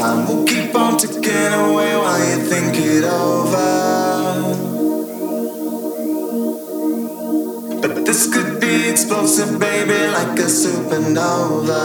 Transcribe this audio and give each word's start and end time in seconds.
Time 0.00 0.26
will 0.26 0.44
keep 0.46 0.74
on 0.74 0.96
ticking 0.96 1.52
away 1.52 1.94
while 1.94 2.18
you 2.26 2.42
think 2.48 2.74
it 2.74 3.04
over. 3.04 4.40
But 7.82 8.06
this 8.06 8.32
could 8.32 8.60
be 8.62 8.88
explosive, 8.88 9.58
baby, 9.60 10.10
like 10.10 10.38
a 10.38 10.48
supernova. 10.48 11.78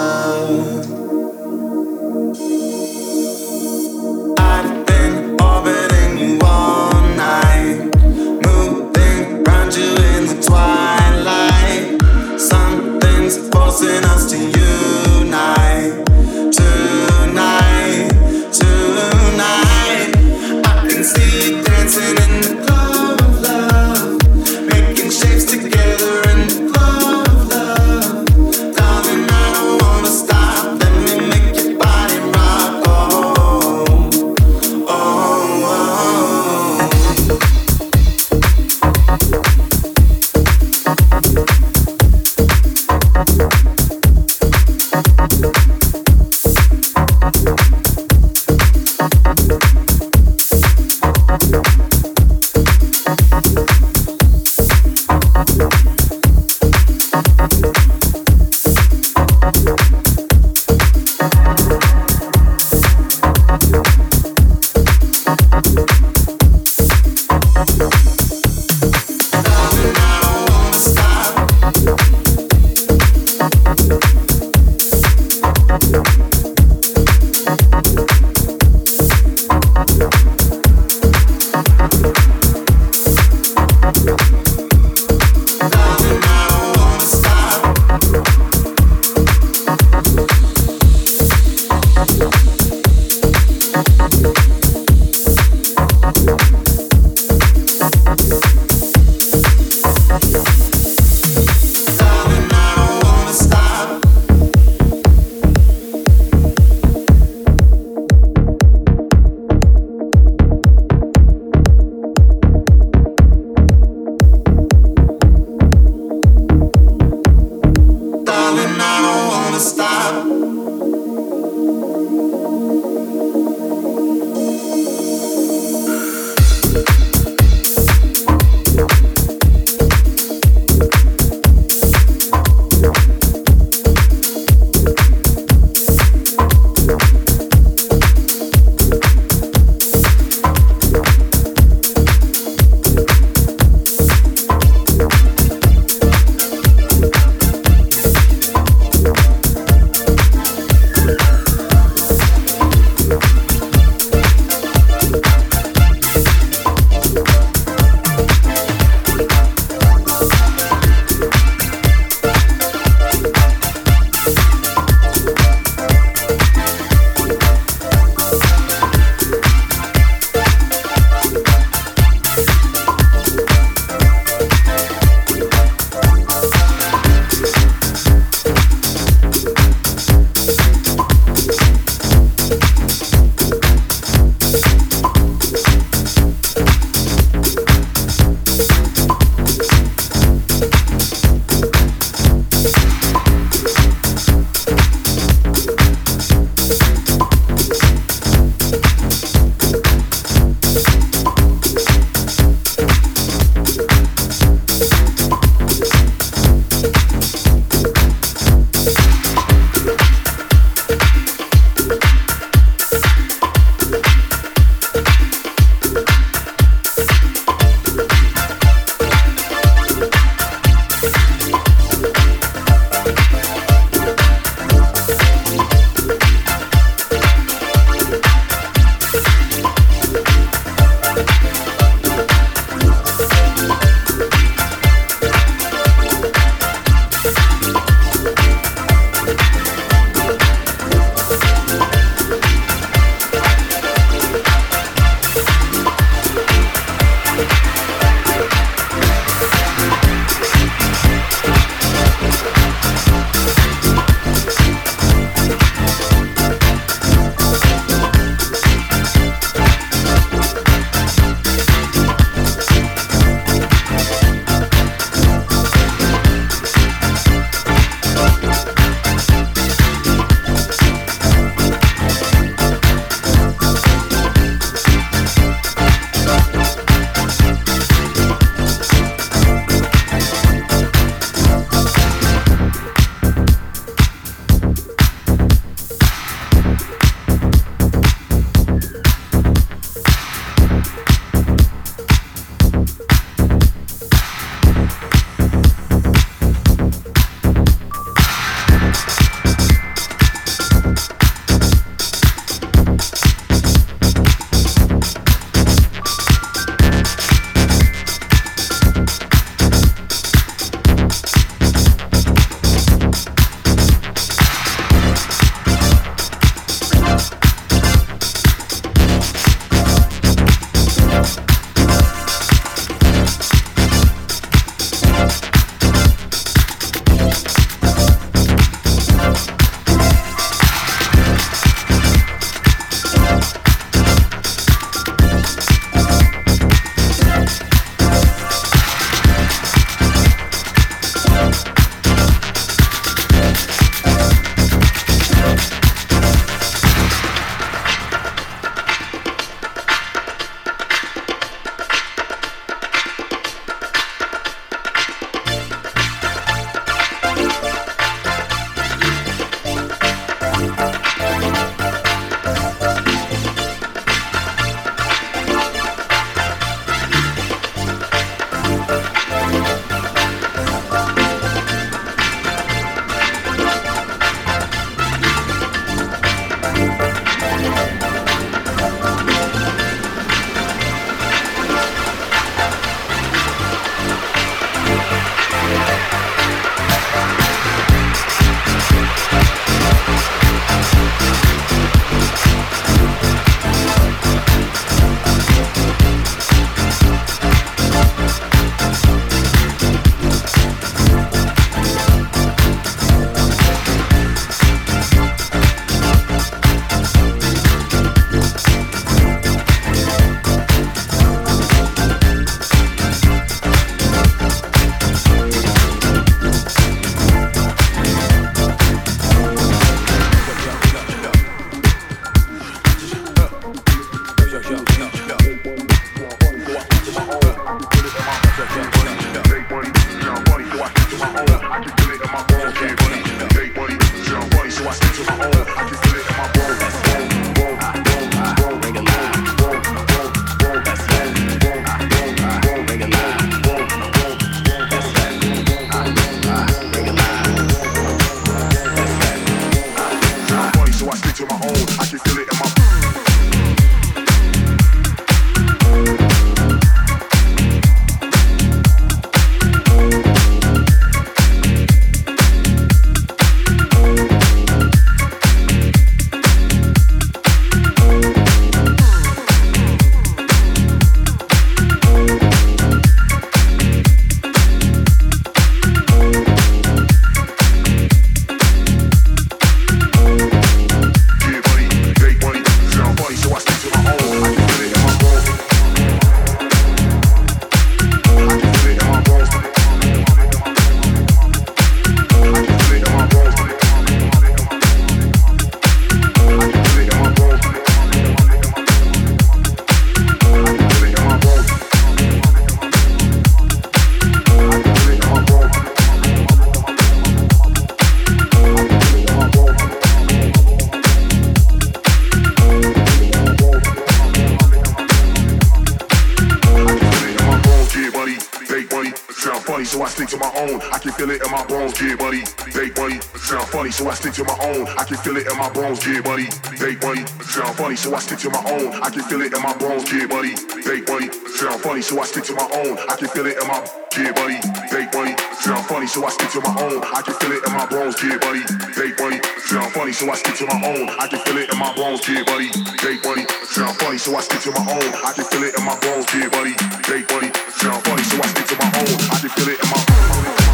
Feel 521.13 521.29
it 521.29 521.41
in 521.43 521.51
my 521.51 521.65
bones, 521.65 521.99
yeah, 522.01 522.15
buddy. 522.15 522.43
They 522.71 522.91
money, 523.01 523.19
sound 523.39 523.67
funny, 523.69 523.91
so 523.91 524.09
I 524.09 524.13
stick 524.13 524.33
to 524.33 524.43
my 524.43 524.57
own. 524.61 524.87
I 524.97 525.03
can 525.03 525.17
feel 525.17 525.37
it 525.37 525.47
in 525.47 525.57
my 525.57 525.69
bones, 525.69 526.05
yeah, 526.05 526.21
buddy. 526.21 526.47
They 526.77 526.95
buddy. 526.95 527.25
sound 527.43 527.75
funny, 527.77 527.95
so 527.95 528.13
I 528.13 528.19
stick 528.19 528.39
to 528.39 528.49
my 528.49 528.63
own. 528.71 528.93
I 529.01 529.09
can 529.09 529.23
feel 529.23 529.41
it 529.41 529.53
in 529.53 529.61
my 529.61 529.73
bones, 529.77 530.11
yeah, 530.11 530.27
buddy. 530.27 530.53
They 530.83 531.01
buddy. 531.01 531.31
sound 531.57 531.81
funny, 531.81 532.01
so 532.01 532.19
I 532.21 532.25
stick 532.25 532.43
to 532.45 532.53
my 532.53 532.67
own. 532.83 532.97
I 533.09 533.15
can 533.15 533.27
feel 533.29 533.45
it 533.45 533.57
in 533.61 533.67
my 533.67 533.81
yeah, 534.17 534.31
buddy. 534.31 534.59
They 534.91 535.05
buddy. 535.11 535.35
sound 535.59 535.85
funny, 535.87 536.07
so 536.07 536.25
I 536.25 536.29
stick 536.29 536.49
to 536.51 536.61
my 536.61 536.73
own. 536.81 537.03
I 537.03 537.21
can 537.21 537.33
feel 537.35 537.51
it 537.51 537.65
in 537.65 537.73
my 537.73 537.85
bones, 537.85 538.15
yeah, 538.23 538.37
buddy. 538.37 538.63
They 538.95 539.11
buddy. 539.17 539.39
sound 539.65 539.91
funny, 539.93 540.13
so 540.13 540.29
I 540.31 540.35
stick 540.35 540.55
to 540.55 540.65
my 540.67 540.79
own. 540.87 541.09
I 541.19 541.27
can 541.27 541.39
feel 541.39 541.57
it 541.57 541.71
in 541.71 541.77
my 541.79 541.93
bones, 541.95 542.27
yeah, 542.27 542.43
buddy. 542.43 542.69
They 543.03 543.17
money, 543.27 543.45
sound 543.75 543.97
funny, 543.97 544.17
so 544.17 544.33
I 544.37 544.39
stick 544.39 544.61
to 544.61 544.71
my 544.71 544.89
own. 544.89 545.13
I 545.25 545.33
can 545.33 545.43
feel 545.43 545.63
it 545.63 545.77
in 545.77 545.83
my 545.83 545.99
bones, 545.99 546.33
yeah, 546.33 546.47
buddy. 546.47 546.71
They 547.11 547.27
money, 547.33 547.51
sound 547.75 548.05
funny, 548.05 548.23
so 548.23 548.41
I 548.41 548.47
stick 548.47 548.67
to 548.67 548.75
my 548.77 548.87
own. 548.87 549.15
I 549.31 549.39
can 549.41 549.49
feel 549.49 549.67
it 549.67 549.83
in 549.83 549.89
my 549.89 550.64